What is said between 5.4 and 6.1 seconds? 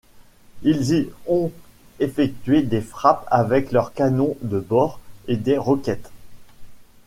roquettes.